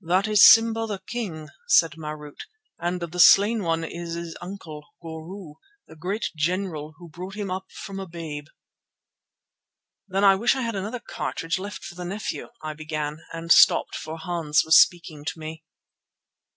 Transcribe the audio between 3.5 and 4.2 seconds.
one is